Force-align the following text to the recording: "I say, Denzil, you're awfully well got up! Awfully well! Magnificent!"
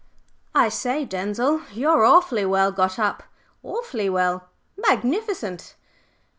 "I 0.55 0.69
say, 0.69 1.05
Denzil, 1.05 1.61
you're 1.73 2.03
awfully 2.03 2.43
well 2.43 2.71
got 2.71 2.97
up! 2.97 3.21
Awfully 3.61 4.09
well! 4.09 4.49
Magnificent!" 4.75 5.75